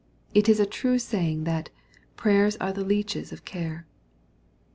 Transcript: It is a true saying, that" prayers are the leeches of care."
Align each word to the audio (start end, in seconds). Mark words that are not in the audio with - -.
It 0.33 0.49
is 0.49 0.59
a 0.59 0.65
true 0.65 0.97
saying, 0.97 1.43
that" 1.43 1.69
prayers 2.17 2.57
are 2.57 2.73
the 2.73 2.83
leeches 2.83 3.31
of 3.31 3.45
care." 3.45 3.85